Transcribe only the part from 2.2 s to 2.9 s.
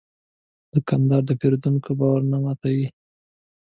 نه ماتوي.